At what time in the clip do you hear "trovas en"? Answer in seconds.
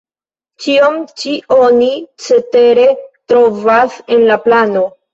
3.21-4.29